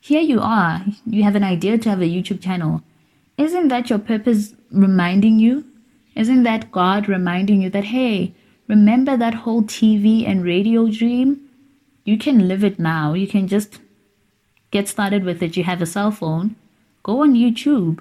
here 0.00 0.20
you 0.20 0.38
are. 0.40 0.84
You 1.06 1.22
have 1.22 1.34
an 1.34 1.44
idea 1.44 1.78
to 1.78 1.88
have 1.88 2.02
a 2.02 2.04
YouTube 2.04 2.42
channel. 2.42 2.82
Isn't 3.38 3.68
that 3.68 3.88
your 3.88 3.98
purpose 3.98 4.54
reminding 4.70 5.38
you? 5.38 5.64
Isn't 6.14 6.42
that 6.42 6.70
God 6.70 7.08
reminding 7.08 7.62
you 7.62 7.70
that, 7.70 7.84
hey, 7.84 8.34
remember 8.66 9.16
that 9.16 9.32
whole 9.32 9.62
TV 9.62 10.28
and 10.28 10.44
radio 10.44 10.88
dream? 10.88 11.48
You 12.04 12.18
can 12.18 12.48
live 12.48 12.64
it 12.64 12.78
now. 12.78 13.14
You 13.14 13.26
can 13.26 13.48
just 13.48 13.78
get 14.70 14.88
started 14.88 15.24
with 15.24 15.42
it. 15.42 15.56
You 15.56 15.64
have 15.64 15.82
a 15.82 15.86
cell 15.86 16.10
phone, 16.10 16.56
go 17.02 17.22
on 17.22 17.34
YouTube, 17.34 18.00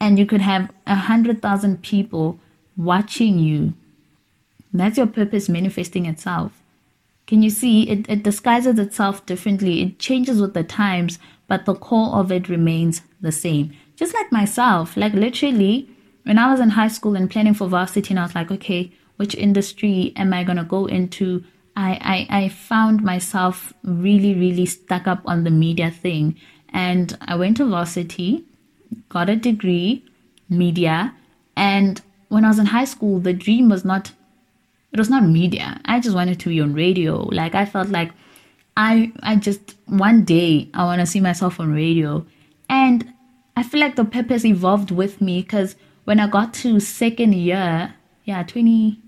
and 0.00 0.18
you 0.18 0.26
could 0.26 0.40
have 0.40 0.70
a 0.86 0.94
hundred 0.94 1.42
thousand 1.42 1.82
people 1.82 2.38
watching 2.76 3.38
you. 3.38 3.74
That's 4.72 4.96
your 4.96 5.06
purpose 5.06 5.48
manifesting 5.48 6.06
itself. 6.06 6.52
Can 7.26 7.42
you 7.42 7.50
see 7.50 7.88
it, 7.88 8.08
it 8.08 8.22
disguises 8.22 8.78
itself 8.78 9.24
differently? 9.26 9.82
It 9.82 9.98
changes 9.98 10.40
with 10.40 10.54
the 10.54 10.64
times, 10.64 11.18
but 11.46 11.64
the 11.64 11.74
core 11.74 12.14
of 12.14 12.32
it 12.32 12.48
remains 12.48 13.02
the 13.20 13.32
same. 13.32 13.72
Just 13.96 14.14
like 14.14 14.32
myself, 14.32 14.96
like 14.96 15.12
literally, 15.12 15.88
when 16.24 16.38
I 16.38 16.50
was 16.50 16.60
in 16.60 16.70
high 16.70 16.88
school 16.88 17.16
and 17.16 17.30
planning 17.30 17.54
for 17.54 17.68
varsity, 17.68 18.10
and 18.10 18.18
I 18.18 18.22
was 18.24 18.34
like, 18.34 18.50
okay, 18.50 18.92
which 19.16 19.34
industry 19.34 20.12
am 20.16 20.32
I 20.32 20.44
gonna 20.44 20.64
go 20.64 20.86
into? 20.86 21.44
I, 21.76 22.26
I, 22.30 22.44
I 22.44 22.48
found 22.48 23.02
myself 23.02 23.72
really, 23.84 24.34
really 24.34 24.66
stuck 24.66 25.06
up 25.06 25.22
on 25.24 25.44
the 25.44 25.50
media 25.50 25.90
thing. 25.90 26.36
And 26.70 27.16
I 27.22 27.36
went 27.36 27.56
to 27.58 27.64
varsity, 27.66 28.44
got 29.08 29.30
a 29.30 29.36
degree, 29.36 30.04
media. 30.48 31.14
And 31.56 32.00
when 32.28 32.44
I 32.44 32.48
was 32.48 32.58
in 32.58 32.66
high 32.66 32.84
school, 32.84 33.18
the 33.18 33.32
dream 33.32 33.68
was 33.68 33.84
not 33.84 34.12
it 34.92 34.98
was 34.98 35.08
not 35.08 35.24
media. 35.24 35.80
I 35.84 36.00
just 36.00 36.16
wanted 36.16 36.40
to 36.40 36.48
be 36.48 36.60
on 36.60 36.74
radio. 36.74 37.22
Like 37.28 37.54
I 37.54 37.64
felt 37.64 37.88
like 37.90 38.12
I 38.76 39.12
I 39.22 39.36
just 39.36 39.76
one 39.86 40.24
day 40.24 40.68
I 40.74 40.84
want 40.84 41.00
to 41.00 41.06
see 41.06 41.20
myself 41.20 41.60
on 41.60 41.72
radio. 41.72 42.26
And 42.68 43.12
I 43.56 43.62
feel 43.62 43.80
like 43.80 43.96
the 43.96 44.04
purpose 44.04 44.44
evolved 44.44 44.90
with 44.90 45.20
me 45.20 45.42
because 45.42 45.76
when 46.04 46.18
I 46.18 46.26
got 46.26 46.54
to 46.54 46.80
second 46.80 47.34
year, 47.34 47.94
yeah, 48.24 48.42
20, 48.42 49.00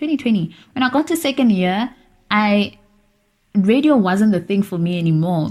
2020, 0.00 0.56
when 0.74 0.82
I 0.82 0.88
got 0.88 1.06
to 1.08 1.16
second 1.16 1.50
year, 1.50 1.94
I 2.30 2.78
radio 3.54 3.98
wasn't 3.98 4.32
the 4.32 4.40
thing 4.40 4.62
for 4.62 4.78
me 4.78 4.98
anymore. 4.98 5.50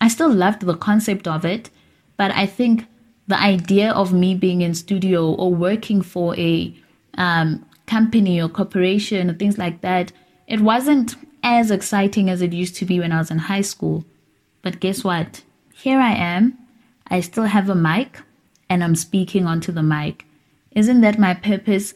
I 0.00 0.08
still 0.08 0.32
loved 0.32 0.62
the 0.62 0.74
concept 0.74 1.28
of 1.28 1.44
it, 1.44 1.68
but 2.16 2.30
I 2.30 2.46
think 2.46 2.86
the 3.28 3.38
idea 3.38 3.92
of 3.92 4.14
me 4.14 4.34
being 4.34 4.62
in 4.62 4.72
studio 4.72 5.34
or 5.34 5.54
working 5.54 6.00
for 6.00 6.34
a 6.38 6.74
um, 7.18 7.66
company 7.86 8.40
or 8.40 8.48
corporation 8.48 9.28
or 9.28 9.34
things 9.34 9.58
like 9.58 9.82
that, 9.82 10.12
it 10.46 10.60
wasn't 10.60 11.16
as 11.42 11.70
exciting 11.70 12.30
as 12.30 12.40
it 12.40 12.54
used 12.54 12.76
to 12.76 12.86
be 12.86 13.00
when 13.00 13.12
I 13.12 13.18
was 13.18 13.30
in 13.30 13.38
high 13.38 13.60
school. 13.60 14.06
But 14.62 14.80
guess 14.80 15.04
what? 15.04 15.42
Here 15.74 16.00
I 16.00 16.12
am. 16.12 16.56
I 17.08 17.20
still 17.20 17.44
have 17.44 17.68
a 17.68 17.74
mic 17.74 18.20
and 18.70 18.82
I'm 18.82 18.96
speaking 18.96 19.46
onto 19.46 19.72
the 19.72 19.82
mic. 19.82 20.24
Isn't 20.70 21.02
that 21.02 21.18
my 21.18 21.34
purpose 21.34 21.92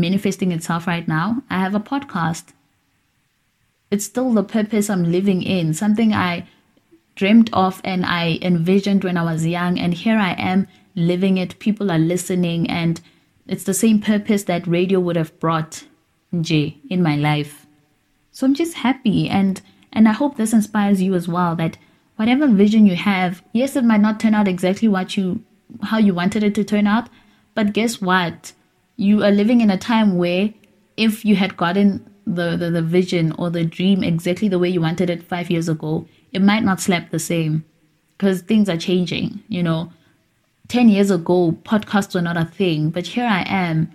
manifesting 0.00 0.52
itself 0.52 0.86
right 0.86 1.06
now? 1.06 1.42
I 1.50 1.58
have 1.58 1.74
a 1.74 1.80
podcast. 1.80 2.52
It's 3.90 4.04
still 4.04 4.32
the 4.32 4.42
purpose 4.42 4.90
I'm 4.90 5.10
living 5.10 5.42
in, 5.42 5.74
something 5.74 6.12
I 6.12 6.46
dreamed 7.14 7.50
of 7.52 7.80
and 7.82 8.04
I 8.04 8.38
envisioned 8.42 9.04
when 9.04 9.16
I 9.16 9.24
was 9.24 9.46
young. 9.46 9.78
And 9.78 9.94
here 9.94 10.18
I 10.18 10.32
am 10.32 10.68
living 10.94 11.38
it. 11.38 11.58
People 11.58 11.90
are 11.90 11.98
listening 11.98 12.68
and 12.68 13.00
it's 13.46 13.64
the 13.64 13.74
same 13.74 14.00
purpose 14.00 14.44
that 14.44 14.66
radio 14.66 15.00
would 15.00 15.16
have 15.16 15.38
brought 15.40 15.84
Jay 16.40 16.78
in 16.90 17.02
my 17.02 17.16
life. 17.16 17.66
So 18.32 18.46
I'm 18.46 18.54
just 18.54 18.74
happy 18.74 19.28
and 19.28 19.60
and 19.92 20.08
I 20.08 20.12
hope 20.12 20.36
this 20.36 20.52
inspires 20.52 21.00
you 21.00 21.14
as 21.14 21.26
well 21.26 21.56
that 21.56 21.78
whatever 22.16 22.46
vision 22.48 22.86
you 22.86 22.96
have, 22.96 23.42
yes, 23.52 23.76
it 23.76 23.84
might 23.84 24.00
not 24.00 24.20
turn 24.20 24.34
out 24.34 24.48
exactly 24.48 24.88
what 24.88 25.16
you 25.16 25.42
how 25.82 25.98
you 25.98 26.12
wanted 26.12 26.42
it 26.42 26.54
to 26.56 26.64
turn 26.64 26.86
out, 26.86 27.08
but 27.54 27.72
guess 27.72 28.00
what? 28.00 28.52
You 28.96 29.22
are 29.24 29.30
living 29.30 29.60
in 29.60 29.70
a 29.70 29.78
time 29.78 30.16
where 30.16 30.52
if 30.96 31.24
you 31.24 31.36
had 31.36 31.56
gotten 31.56 32.04
the, 32.26 32.56
the, 32.56 32.70
the 32.70 32.82
vision 32.82 33.32
or 33.32 33.50
the 33.50 33.64
dream 33.64 34.02
exactly 34.02 34.48
the 34.48 34.58
way 34.58 34.68
you 34.68 34.80
wanted 34.80 35.10
it 35.10 35.22
five 35.22 35.50
years 35.50 35.68
ago, 35.68 36.06
it 36.32 36.42
might 36.42 36.64
not 36.64 36.80
slap 36.80 37.10
the 37.10 37.18
same 37.18 37.64
because 38.16 38.40
things 38.42 38.68
are 38.68 38.76
changing, 38.76 39.42
you 39.48 39.62
know. 39.62 39.92
10 40.68 40.88
years 40.88 41.10
ago, 41.10 41.52
podcasts 41.62 42.14
were 42.14 42.22
not 42.22 42.36
a 42.36 42.44
thing, 42.44 42.90
but 42.90 43.06
here 43.06 43.26
I 43.26 43.44
am 43.46 43.92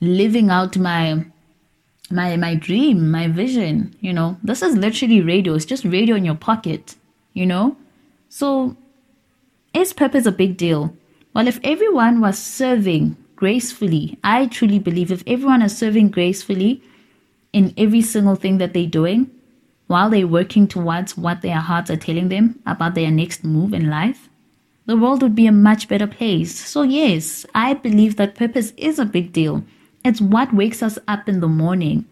living 0.00 0.50
out 0.50 0.76
my 0.76 1.24
my 2.10 2.36
my 2.36 2.54
dream, 2.54 3.10
my 3.10 3.26
vision, 3.26 3.96
you 4.00 4.12
know. 4.12 4.36
This 4.42 4.62
is 4.62 4.76
literally 4.76 5.20
radio. 5.20 5.54
It's 5.54 5.64
just 5.64 5.84
radio 5.84 6.14
in 6.14 6.24
your 6.24 6.34
pocket, 6.34 6.94
you 7.32 7.46
know? 7.46 7.76
So 8.28 8.76
is 9.74 9.92
purpose 9.92 10.26
a 10.26 10.32
big 10.32 10.56
deal? 10.56 10.94
Well, 11.34 11.48
if 11.48 11.58
everyone 11.64 12.20
was 12.20 12.38
serving 12.38 13.16
gracefully, 13.42 14.16
I 14.22 14.46
truly 14.46 14.78
believe 14.78 15.10
if 15.10 15.24
everyone 15.26 15.62
is 15.62 15.76
serving 15.76 16.10
gracefully 16.10 16.80
in 17.52 17.74
every 17.76 18.00
single 18.00 18.36
thing 18.36 18.58
that 18.58 18.72
they're 18.72 18.86
doing, 18.86 19.32
while 19.88 20.10
they're 20.10 20.28
working 20.28 20.68
towards 20.68 21.16
what 21.16 21.42
their 21.42 21.58
hearts 21.58 21.90
are 21.90 21.96
telling 21.96 22.28
them 22.28 22.60
about 22.66 22.94
their 22.94 23.10
next 23.10 23.42
move 23.42 23.74
in 23.74 23.90
life, 23.90 24.28
the 24.86 24.96
world 24.96 25.22
would 25.22 25.34
be 25.34 25.48
a 25.48 25.50
much 25.50 25.88
better 25.88 26.06
place. 26.06 26.56
So, 26.56 26.82
yes, 26.82 27.44
I 27.52 27.74
believe 27.74 28.14
that 28.14 28.36
purpose 28.36 28.72
is 28.76 29.00
a 29.00 29.04
big 29.04 29.32
deal. 29.32 29.64
It's 30.04 30.20
what 30.20 30.54
wakes 30.54 30.80
us 30.80 30.96
up 31.08 31.28
in 31.28 31.40
the 31.40 31.48
morning. 31.48 32.06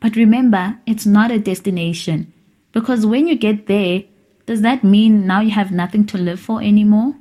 But 0.00 0.16
remember, 0.16 0.78
it's 0.84 1.06
not 1.06 1.30
a 1.30 1.38
destination. 1.38 2.30
Because 2.72 3.06
when 3.06 3.26
you 3.26 3.36
get 3.36 3.68
there, 3.68 4.02
does 4.44 4.60
that 4.60 4.84
mean 4.84 5.26
now 5.26 5.40
you 5.40 5.52
have 5.52 5.72
nothing 5.72 6.04
to 6.08 6.18
live 6.18 6.40
for 6.40 6.60
anymore? 6.60 7.14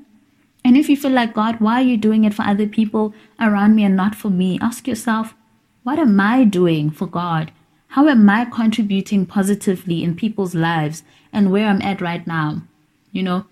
And 0.65 0.77
if 0.77 0.89
you 0.89 0.95
feel 0.95 1.11
like, 1.11 1.33
God, 1.33 1.59
why 1.59 1.81
are 1.81 1.85
you 1.85 1.97
doing 1.97 2.23
it 2.23 2.33
for 2.33 2.43
other 2.43 2.67
people 2.67 3.13
around 3.39 3.75
me 3.75 3.83
and 3.83 3.95
not 3.95 4.15
for 4.15 4.29
me? 4.29 4.57
Ask 4.61 4.87
yourself, 4.87 5.33
what 5.83 5.99
am 5.99 6.19
I 6.19 6.45
doing 6.45 6.89
for 6.89 7.05
God? 7.05 7.51
How 7.89 8.07
am 8.07 8.29
I 8.29 8.45
contributing 8.45 9.25
positively 9.25 10.03
in 10.03 10.15
people's 10.15 10.55
lives 10.55 11.03
and 11.31 11.51
where 11.51 11.67
I'm 11.67 11.81
at 11.81 12.01
right 12.01 12.25
now? 12.25 12.63
You 13.11 13.23
know, 13.23 13.45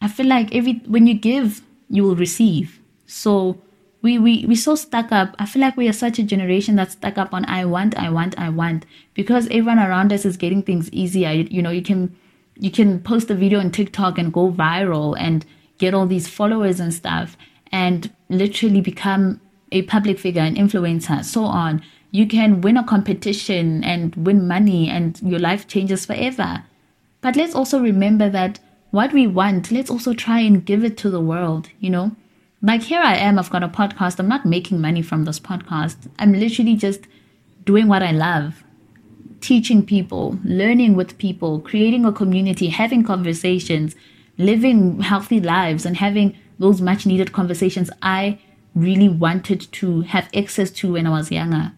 I 0.00 0.08
feel 0.08 0.26
like 0.26 0.54
every 0.54 0.74
when 0.86 1.06
you 1.06 1.14
give, 1.14 1.62
you 1.88 2.04
will 2.04 2.14
receive. 2.14 2.80
So 3.06 3.58
we 4.02 4.18
we 4.18 4.44
we 4.46 4.54
so 4.54 4.74
stuck 4.74 5.10
up. 5.10 5.34
I 5.38 5.46
feel 5.46 5.62
like 5.62 5.76
we 5.76 5.88
are 5.88 5.94
such 5.94 6.18
a 6.18 6.22
generation 6.22 6.76
that's 6.76 6.92
stuck 6.92 7.16
up 7.16 7.32
on 7.32 7.46
I 7.46 7.64
want, 7.64 7.98
I 7.98 8.10
want, 8.10 8.38
I 8.38 8.50
want 8.50 8.84
because 9.14 9.46
everyone 9.46 9.78
around 9.78 10.12
us 10.12 10.24
is 10.26 10.36
getting 10.36 10.62
things 10.62 10.90
easier. 10.92 11.32
You, 11.32 11.48
you 11.50 11.62
know, 11.62 11.70
you 11.70 11.82
can 11.82 12.14
you 12.56 12.70
can 12.70 13.00
post 13.00 13.30
a 13.30 13.34
video 13.34 13.58
on 13.58 13.70
TikTok 13.70 14.18
and 14.18 14.32
go 14.32 14.52
viral 14.52 15.16
and 15.18 15.44
get 15.84 15.94
all 15.94 16.06
these 16.06 16.28
followers 16.28 16.80
and 16.80 16.92
stuff 16.92 17.36
and 17.70 18.10
literally 18.28 18.80
become 18.80 19.40
a 19.72 19.82
public 19.82 20.18
figure, 20.18 20.42
an 20.42 20.56
influencer, 20.56 21.24
so 21.24 21.44
on. 21.44 21.82
You 22.10 22.26
can 22.26 22.60
win 22.60 22.76
a 22.76 22.84
competition 22.84 23.82
and 23.84 24.14
win 24.16 24.46
money 24.48 24.88
and 24.88 25.20
your 25.22 25.40
life 25.40 25.66
changes 25.66 26.06
forever. 26.06 26.62
But 27.20 27.36
let's 27.36 27.54
also 27.54 27.80
remember 27.80 28.30
that 28.30 28.60
what 28.92 29.12
we 29.12 29.26
want, 29.26 29.72
let's 29.72 29.90
also 29.90 30.14
try 30.14 30.40
and 30.40 30.64
give 30.64 30.84
it 30.84 30.96
to 30.98 31.10
the 31.10 31.20
world, 31.20 31.68
you 31.80 31.90
know? 31.90 32.12
Like 32.62 32.82
here 32.82 33.00
I 33.00 33.16
am, 33.16 33.38
I've 33.38 33.50
got 33.50 33.64
a 33.64 33.68
podcast. 33.68 34.18
I'm 34.18 34.28
not 34.28 34.46
making 34.46 34.80
money 34.80 35.02
from 35.02 35.24
this 35.24 35.40
podcast. 35.40 35.96
I'm 36.18 36.32
literally 36.32 36.76
just 36.76 37.00
doing 37.64 37.88
what 37.88 38.02
I 38.02 38.12
love 38.12 38.64
teaching 39.40 39.84
people, 39.84 40.38
learning 40.42 40.94
with 40.94 41.18
people, 41.18 41.60
creating 41.60 42.06
a 42.06 42.12
community, 42.12 42.68
having 42.68 43.04
conversations, 43.04 43.94
living 44.38 45.00
healthy 45.00 45.40
lives, 45.40 45.86
and 45.86 45.96
having 45.96 46.36
those 46.58 46.80
much 46.80 47.06
needed 47.06 47.32
conversations 47.32 47.90
I 48.02 48.38
really 48.74 49.08
wanted 49.08 49.72
to 49.72 50.00
have 50.02 50.28
access 50.34 50.70
to 50.70 50.92
when 50.92 51.06
I 51.06 51.10
was 51.10 51.30
younger. 51.30 51.72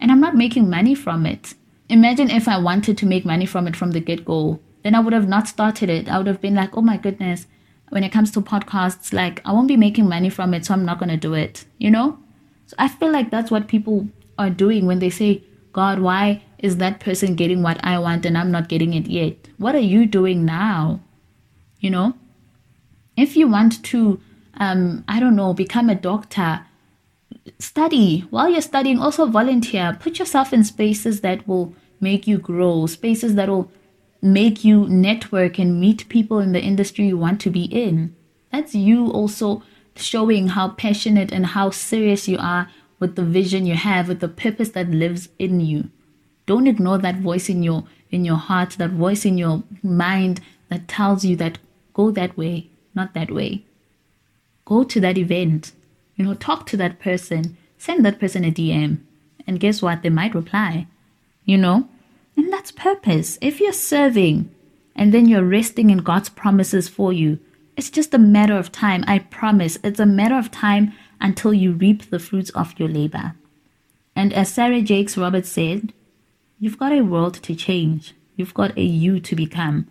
And 0.00 0.12
I'm 0.12 0.20
not 0.20 0.36
making 0.36 0.70
money 0.70 0.94
from 0.94 1.26
it. 1.26 1.54
Imagine 1.88 2.30
if 2.30 2.46
I 2.46 2.58
wanted 2.58 2.96
to 2.98 3.06
make 3.06 3.24
money 3.24 3.46
from 3.46 3.66
it 3.66 3.74
from 3.74 3.92
the 3.92 4.00
get 4.00 4.24
go 4.24 4.60
then 4.82 4.94
I 4.94 5.00
would 5.00 5.12
have 5.12 5.28
not 5.28 5.48
started 5.48 5.90
it. 5.90 6.08
I 6.08 6.18
would 6.18 6.26
have 6.26 6.40
been 6.40 6.54
like, 6.54 6.76
oh 6.76 6.82
my 6.82 6.96
goodness, 6.96 7.46
when 7.90 8.04
it 8.04 8.12
comes 8.12 8.30
to 8.32 8.40
podcasts, 8.40 9.12
like 9.12 9.40
I 9.44 9.52
won't 9.52 9.68
be 9.68 9.76
making 9.76 10.08
money 10.08 10.30
from 10.30 10.54
it, 10.54 10.64
so 10.64 10.74
I'm 10.74 10.84
not 10.84 10.98
going 10.98 11.08
to 11.08 11.16
do 11.16 11.34
it, 11.34 11.64
you 11.78 11.90
know? 11.90 12.18
So 12.66 12.76
I 12.78 12.88
feel 12.88 13.10
like 13.10 13.30
that's 13.30 13.50
what 13.50 13.68
people 13.68 14.08
are 14.38 14.50
doing 14.50 14.86
when 14.86 14.98
they 14.98 15.10
say, 15.10 15.42
God, 15.72 16.00
why 16.00 16.42
is 16.58 16.78
that 16.78 17.00
person 17.00 17.34
getting 17.34 17.62
what 17.62 17.82
I 17.84 17.98
want 17.98 18.26
and 18.26 18.36
I'm 18.36 18.50
not 18.50 18.68
getting 18.68 18.94
it 18.94 19.06
yet? 19.06 19.36
What 19.58 19.74
are 19.74 19.80
you 19.94 20.06
doing 20.06 20.44
now? 20.44 21.00
You 21.80 21.90
know? 21.90 22.14
If 23.16 23.36
you 23.36 23.48
want 23.48 23.82
to, 23.84 24.20
um, 24.54 25.04
I 25.08 25.20
don't 25.20 25.36
know, 25.36 25.54
become 25.54 25.88
a 25.88 25.94
doctor, 25.94 26.64
study. 27.58 28.20
While 28.30 28.50
you're 28.50 28.60
studying, 28.60 28.98
also 28.98 29.26
volunteer. 29.26 29.96
Put 30.00 30.18
yourself 30.18 30.52
in 30.52 30.64
spaces 30.64 31.20
that 31.22 31.46
will 31.46 31.74
make 32.00 32.26
you 32.26 32.38
grow, 32.38 32.86
spaces 32.86 33.34
that 33.34 33.48
will 33.48 33.70
make 34.20 34.64
you 34.64 34.86
network 34.88 35.58
and 35.58 35.80
meet 35.80 36.08
people 36.08 36.38
in 36.38 36.52
the 36.52 36.62
industry 36.62 37.06
you 37.06 37.16
want 37.16 37.40
to 37.40 37.50
be 37.50 37.64
in. 37.64 38.14
That's 38.52 38.74
you 38.74 39.10
also 39.10 39.62
showing 39.96 40.48
how 40.48 40.70
passionate 40.70 41.32
and 41.32 41.46
how 41.46 41.70
serious 41.70 42.28
you 42.28 42.38
are 42.38 42.70
with 43.00 43.16
the 43.16 43.24
vision 43.24 43.66
you 43.66 43.74
have, 43.74 44.08
with 44.08 44.20
the 44.20 44.28
purpose 44.28 44.70
that 44.70 44.90
lives 44.90 45.28
in 45.38 45.60
you. 45.60 45.90
Don't 46.46 46.66
ignore 46.66 46.98
that 46.98 47.16
voice 47.16 47.48
in 47.48 47.62
your 47.62 47.84
in 48.10 48.24
your 48.24 48.36
heart, 48.36 48.70
that 48.78 48.90
voice 48.90 49.26
in 49.26 49.36
your 49.36 49.62
mind 49.82 50.40
that 50.70 50.88
tells 50.88 51.24
you 51.24 51.36
that 51.36 51.58
go 51.98 52.12
that 52.12 52.36
way, 52.38 52.70
not 52.94 53.12
that 53.14 53.30
way. 53.30 53.64
Go 54.64 54.84
to 54.84 55.00
that 55.00 55.18
event. 55.18 55.72
You 56.14 56.24
know, 56.24 56.34
talk 56.34 56.64
to 56.66 56.76
that 56.76 57.00
person, 57.00 57.56
send 57.76 58.04
that 58.04 58.20
person 58.20 58.44
a 58.44 58.52
DM, 58.52 59.00
and 59.46 59.60
guess 59.60 59.82
what? 59.82 60.02
They 60.02 60.10
might 60.10 60.34
reply. 60.34 60.86
You 61.44 61.58
know, 61.58 61.88
and 62.36 62.52
that's 62.52 62.70
purpose. 62.70 63.38
If 63.40 63.60
you're 63.60 63.72
serving 63.72 64.50
and 64.94 65.12
then 65.12 65.26
you're 65.26 65.44
resting 65.44 65.90
in 65.90 65.98
God's 65.98 66.28
promises 66.28 66.88
for 66.88 67.12
you, 67.12 67.40
it's 67.76 67.90
just 67.90 68.14
a 68.14 68.18
matter 68.18 68.56
of 68.56 68.70
time. 68.70 69.04
I 69.06 69.18
promise. 69.18 69.78
It's 69.82 70.00
a 70.00 70.06
matter 70.06 70.36
of 70.36 70.50
time 70.50 70.92
until 71.20 71.54
you 71.54 71.72
reap 71.72 72.10
the 72.10 72.18
fruits 72.18 72.50
of 72.50 72.78
your 72.78 72.88
labor. 72.88 73.34
And 74.14 74.32
as 74.32 74.52
Sarah 74.52 74.82
Jakes 74.82 75.16
Roberts 75.16 75.48
said, 75.48 75.92
you've 76.58 76.78
got 76.78 76.92
a 76.92 77.02
world 77.02 77.34
to 77.34 77.54
change. 77.54 78.14
You've 78.36 78.54
got 78.54 78.76
a 78.76 78.82
you 78.82 79.20
to 79.20 79.34
become 79.34 79.88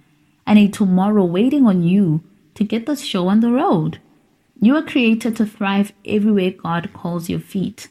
and 0.48 0.58
a 0.58 0.68
tomorrow 0.68 1.26
waiting 1.26 1.68
on 1.68 1.84
you 1.84 2.24
to 2.56 2.64
get 2.64 2.86
the 2.86 2.96
show 2.96 3.28
on 3.28 3.42
the 3.42 3.52
road. 3.52 4.00
You 4.60 4.76
are 4.76 4.82
created 4.82 5.36
to 5.36 5.46
thrive 5.46 5.92
everywhere 6.06 6.52
God 6.52 6.90
calls 6.94 7.30
your 7.30 7.40
feet. 7.40 7.90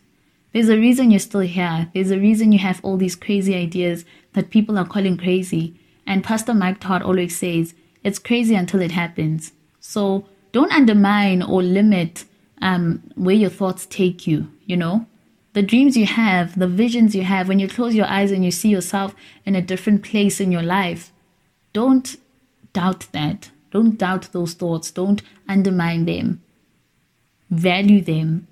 There's 0.53 0.71
a 0.71 0.79
reason 0.79 1.11
you're 1.11 1.21
still 1.21 1.41
here. 1.41 1.91
There's 1.95 2.11
a 2.11 2.19
reason 2.19 2.51
you 2.51 2.59
have 2.61 2.81
all 2.83 2.97
these 2.97 3.15
crazy 3.15 3.55
ideas 3.55 4.07
that 4.33 4.51
people 4.51 4.79
are 4.79 4.87
calling 4.87 5.19
crazy. 5.19 5.79
And 6.07 6.25
Pastor 6.25 6.55
Mike 6.55 6.81
Todd 6.81 7.03
always 7.03 7.37
says, 7.37 7.75
it's 8.03 8.19
crazy 8.19 8.55
until 8.55 8.81
it 8.81 8.93
happens. 8.93 9.53
So 9.79 10.27
don't 10.53 10.73
undermine 10.73 11.43
or 11.43 11.63
limit 11.63 12.25
um, 12.63 13.03
where 13.17 13.35
your 13.35 13.51
thoughts 13.51 13.85
take 13.85 14.27
you, 14.27 14.51
you 14.65 14.77
know? 14.77 15.07
The 15.53 15.63
dreams 15.63 15.97
you 15.97 16.07
have, 16.07 16.59
the 16.59 16.69
visions 16.69 17.15
you 17.15 17.23
have, 17.23 17.49
when 17.49 17.59
you 17.59 17.69
close 17.69 17.95
your 17.95 18.07
eyes 18.07 18.31
and 18.31 18.45
you 18.45 18.51
see 18.51 18.71
yourself 18.71 19.15
in 19.45 19.55
a 19.55 19.63
different 19.63 20.03
place 20.03 20.41
in 20.41 20.51
your 20.51 20.63
life, 20.63 21.13
don't 21.73 22.17
doubt 22.77 23.07
that. 23.13 23.51
Don't 23.71 23.97
doubt 23.97 24.33
those 24.33 24.53
thoughts. 24.53 24.91
Don't 24.91 25.23
undermine 25.49 26.05
them. 26.05 26.43
Value 27.49 28.03
them 28.03 28.47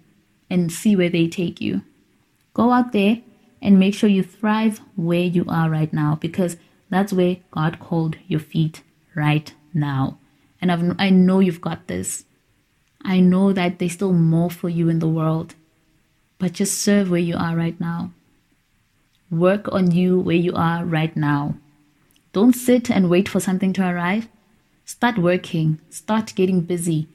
and 0.49 0.73
see 0.73 0.97
where 0.97 1.11
they 1.11 1.29
take 1.29 1.61
you. 1.61 1.83
Go 2.55 2.71
out 2.71 2.93
there 2.93 3.19
and 3.61 3.79
make 3.79 3.95
sure 3.95 4.09
you 4.09 4.23
thrive 4.23 4.81
where 4.97 5.29
you 5.37 5.45
are 5.47 5.69
right 5.69 5.93
now 5.93 6.17
because 6.19 6.57
that's 6.89 7.13
where 7.13 7.37
God 7.51 7.81
called 7.81 8.17
your 8.27 8.41
feet 8.41 8.83
right 9.15 9.53
now. 9.75 10.19
And 10.59 10.73
I've, 10.73 10.97
I 10.99 11.11
know 11.11 11.41
you've 11.41 11.61
got 11.61 11.87
this. 11.87 12.25
I 13.05 13.21
know 13.21 13.53
that 13.53 13.79
there's 13.79 13.93
still 13.93 14.15
more 14.15 14.51
for 14.51 14.71
you 14.71 14.89
in 14.89 15.01
the 15.01 15.15
world, 15.21 15.55
but 16.39 16.53
just 16.55 16.81
serve 16.81 17.11
where 17.11 17.21
you 17.21 17.37
are 17.37 17.55
right 17.55 17.79
now. 17.79 18.13
Work 19.31 19.71
on 19.71 19.91
you 19.91 20.19
where 20.19 20.37
you 20.37 20.55
are 20.55 20.83
right 20.83 21.15
now. 21.15 21.57
Don't 22.35 22.53
sit 22.53 22.91
and 22.91 23.09
wait 23.09 23.29
for 23.29 23.39
something 23.39 23.73
to 23.75 23.89
arrive. 23.89 24.29
Start 24.85 25.19
working, 25.19 25.79
start 25.89 26.35
getting 26.35 26.63
busy. 26.63 27.07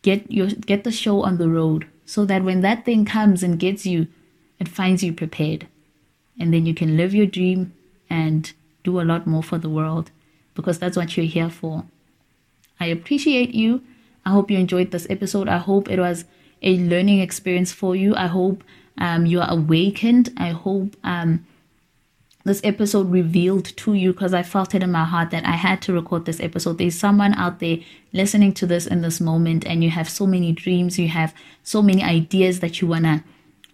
Get 0.00 0.32
your 0.32 0.48
get 0.48 0.84
the 0.84 0.90
show 0.90 1.22
on 1.22 1.36
the 1.36 1.50
road 1.50 1.86
so 2.06 2.24
that 2.24 2.42
when 2.42 2.62
that 2.62 2.86
thing 2.86 3.04
comes 3.04 3.42
and 3.42 3.60
gets 3.60 3.84
you, 3.84 4.06
it 4.58 4.66
finds 4.66 5.04
you 5.04 5.12
prepared. 5.12 5.66
And 6.40 6.52
then 6.52 6.64
you 6.64 6.74
can 6.74 6.96
live 6.96 7.14
your 7.14 7.26
dream 7.26 7.74
and 8.08 8.50
do 8.82 9.00
a 9.00 9.04
lot 9.04 9.26
more 9.26 9.42
for 9.42 9.58
the 9.58 9.68
world 9.68 10.10
because 10.54 10.78
that's 10.78 10.96
what 10.96 11.14
you're 11.14 11.26
here 11.26 11.50
for. 11.50 11.84
I 12.80 12.86
appreciate 12.86 13.54
you. 13.54 13.82
I 14.24 14.30
hope 14.30 14.50
you 14.50 14.56
enjoyed 14.56 14.92
this 14.92 15.06
episode. 15.10 15.46
I 15.46 15.58
hope 15.58 15.90
it 15.90 15.98
was 15.98 16.24
a 16.62 16.78
learning 16.78 17.20
experience 17.20 17.70
for 17.70 17.94
you. 17.94 18.16
I 18.16 18.28
hope 18.28 18.64
um, 18.96 19.26
you 19.26 19.42
are 19.42 19.50
awakened. 19.50 20.32
I 20.38 20.50
hope 20.50 20.96
um, 21.04 21.44
this 22.44 22.60
episode 22.62 23.10
revealed 23.10 23.64
to 23.64 23.94
you 23.94 24.12
because 24.12 24.34
I 24.34 24.42
felt 24.42 24.74
it 24.74 24.82
in 24.82 24.92
my 24.92 25.04
heart 25.04 25.30
that 25.30 25.46
I 25.46 25.52
had 25.52 25.80
to 25.82 25.94
record 25.94 26.26
this 26.26 26.40
episode. 26.40 26.78
There's 26.78 26.98
someone 26.98 27.32
out 27.34 27.58
there 27.58 27.78
listening 28.12 28.52
to 28.54 28.66
this 28.66 28.86
in 28.86 29.00
this 29.00 29.20
moment, 29.20 29.66
and 29.66 29.82
you 29.82 29.90
have 29.90 30.08
so 30.08 30.26
many 30.26 30.52
dreams, 30.52 30.98
you 30.98 31.08
have 31.08 31.34
so 31.62 31.80
many 31.80 32.02
ideas 32.02 32.60
that 32.60 32.80
you 32.80 32.88
want 32.88 33.04
to 33.04 33.24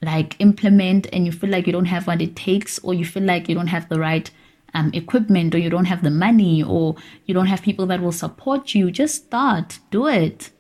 like 0.03 0.37
implement, 0.39 1.09
and 1.13 1.27
you 1.27 1.33
feel 1.33 1.51
like 1.51 1.67
you 1.67 1.73
don't 1.73 1.87
have 1.87 2.07
what 2.07 2.23
it 2.23 2.37
takes, 2.37 2.79
or 2.79 2.95
you 2.95 3.05
feel 3.05 3.25
like 3.25 3.49
you 3.49 3.55
don't 3.55 3.67
have 3.67 3.89
the 3.89 3.99
right 3.99 4.31
um, 4.75 4.91
equipment 4.95 5.55
or 5.55 5.59
you 5.59 5.71
don't 5.71 5.87
have 5.87 6.03
the 6.03 6.11
money 6.11 6.63
or 6.63 6.97
you 7.27 7.35
don't 7.35 7.47
have 7.47 7.63
people 7.63 7.87
that 7.87 8.01
will 8.01 8.13
support 8.13 8.75
you. 8.75 8.91
Just 8.91 9.27
start. 9.27 9.81
Do 9.91 10.07
it. 10.07 10.51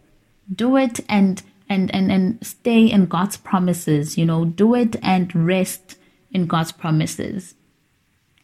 Do 0.52 0.76
it 0.76 1.00
and 1.08 1.42
and 1.68 1.94
and 1.94 2.10
and 2.10 2.44
stay 2.44 2.86
in 2.86 3.06
god's 3.06 3.36
promises 3.36 4.18
you 4.18 4.26
know? 4.26 4.44
Do 4.44 4.74
it 4.74 4.96
and 5.02 5.34
rest 5.34 5.96
in 6.32 6.46
god's 6.46 6.72
promises 6.72 7.54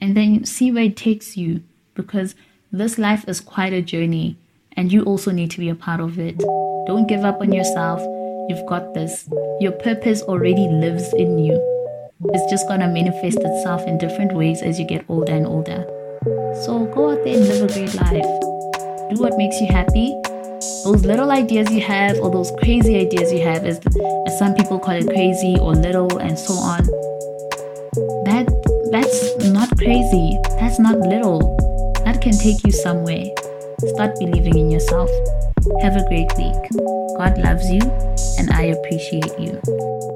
and 0.00 0.16
then 0.16 0.44
see 0.44 0.70
where 0.70 0.84
it 0.84 0.96
takes 0.96 1.36
you 1.36 1.62
because 1.94 2.34
this 2.72 2.98
life 2.98 3.28
is 3.28 3.40
quite 3.40 3.72
a 3.72 3.82
journey 3.82 4.36
and 4.72 4.92
you 4.92 5.02
also 5.02 5.30
need 5.30 5.50
to 5.50 5.58
be 5.58 5.68
a 5.68 5.74
part 5.74 6.00
of 6.00 6.18
it 6.18 6.38
don't 6.86 7.08
give 7.08 7.24
up 7.24 7.40
on 7.40 7.52
yourself 7.52 8.00
you've 8.48 8.66
got 8.66 8.94
this 8.94 9.28
your 9.60 9.72
purpose 9.72 10.22
already 10.22 10.68
lives 10.68 11.12
in 11.14 11.38
you 11.38 11.76
it's 12.24 12.50
just 12.50 12.66
gonna 12.66 12.88
manifest 12.88 13.38
itself 13.40 13.86
in 13.86 13.98
different 13.98 14.32
ways 14.32 14.62
as 14.62 14.80
you 14.80 14.86
get 14.86 15.04
older 15.08 15.32
and 15.32 15.46
older. 15.46 15.84
So 16.64 16.86
go 16.94 17.10
out 17.10 17.22
there 17.24 17.36
and 17.36 17.46
live 17.46 17.70
a 17.70 17.72
great 17.72 17.94
life. 17.94 18.24
Do 19.10 19.20
what 19.20 19.36
makes 19.36 19.60
you 19.60 19.66
happy. 19.66 20.16
Those 20.84 21.04
little 21.04 21.30
ideas 21.30 21.70
you 21.70 21.82
have, 21.82 22.18
or 22.18 22.30
those 22.30 22.50
crazy 22.58 22.98
ideas 22.98 23.32
you 23.32 23.42
have, 23.42 23.64
as, 23.66 23.80
as 24.26 24.38
some 24.38 24.54
people 24.54 24.78
call 24.78 24.94
it 24.94 25.06
crazy 25.06 25.56
or 25.60 25.74
little 25.74 26.18
and 26.18 26.38
so 26.38 26.54
on. 26.54 26.84
That 28.24 28.48
that's 28.90 29.35
crazy. 29.86 30.36
That's 30.58 30.80
not 30.80 30.98
little. 30.98 31.38
That 32.04 32.20
can 32.20 32.32
take 32.32 32.64
you 32.64 32.72
somewhere. 32.72 33.26
Start 33.94 34.18
believing 34.18 34.58
in 34.58 34.68
yourself. 34.68 35.08
Have 35.80 35.94
a 35.94 36.04
great 36.08 36.26
week. 36.36 36.58
God 37.16 37.38
loves 37.38 37.70
you, 37.70 37.82
and 38.36 38.50
I 38.50 38.74
appreciate 38.74 39.38
you. 39.38 40.15